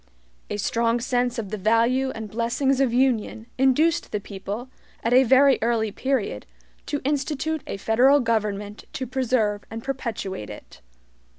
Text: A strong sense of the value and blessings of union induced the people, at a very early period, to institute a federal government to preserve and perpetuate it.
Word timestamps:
A 0.49 0.57
strong 0.57 0.99
sense 0.99 1.37
of 1.37 1.49
the 1.49 1.59
value 1.59 2.09
and 2.15 2.27
blessings 2.27 2.81
of 2.81 2.91
union 2.91 3.45
induced 3.59 4.11
the 4.11 4.19
people, 4.19 4.67
at 5.03 5.13
a 5.13 5.21
very 5.23 5.59
early 5.61 5.91
period, 5.91 6.47
to 6.87 7.01
institute 7.03 7.61
a 7.67 7.77
federal 7.77 8.19
government 8.19 8.85
to 8.93 9.05
preserve 9.05 9.63
and 9.69 9.83
perpetuate 9.83 10.49
it. 10.49 10.81